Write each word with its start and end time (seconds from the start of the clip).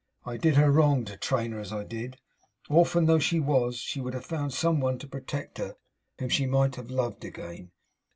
I 0.25 0.37
did 0.37 0.55
her 0.55 0.71
wrong 0.71 1.05
to 1.05 1.15
train 1.15 1.51
her 1.51 1.59
as 1.59 1.71
I 1.71 1.83
did. 1.83 2.17
Orphan 2.71 3.05
though 3.05 3.19
she 3.19 3.39
was, 3.39 3.77
she 3.77 4.01
would 4.01 4.15
have 4.15 4.25
found 4.25 4.51
some 4.51 4.79
one 4.79 4.97
to 4.97 5.07
protect 5.07 5.59
her 5.59 5.75
whom 6.17 6.29
she 6.29 6.47
might 6.47 6.75
have 6.75 6.89
loved 6.89 7.23
again. 7.23 7.69